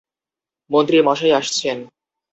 [0.69, 1.77] মন্ত্রী মশাই আসছেন।